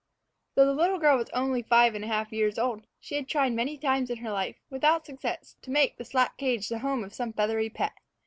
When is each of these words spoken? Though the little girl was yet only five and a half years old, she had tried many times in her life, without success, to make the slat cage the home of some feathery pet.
Though 0.55 0.65
the 0.65 0.73
little 0.73 0.97
girl 0.97 1.17
was 1.17 1.29
yet 1.31 1.39
only 1.39 1.61
five 1.61 1.93
and 1.93 2.03
a 2.03 2.07
half 2.07 2.33
years 2.33 2.57
old, 2.57 2.87
she 2.99 3.13
had 3.13 3.27
tried 3.27 3.53
many 3.53 3.77
times 3.77 4.09
in 4.09 4.17
her 4.17 4.31
life, 4.31 4.55
without 4.71 5.05
success, 5.05 5.57
to 5.61 5.69
make 5.69 5.97
the 5.97 6.05
slat 6.05 6.35
cage 6.37 6.69
the 6.69 6.79
home 6.79 7.03
of 7.03 7.13
some 7.13 7.33
feathery 7.33 7.69
pet. 7.69 7.93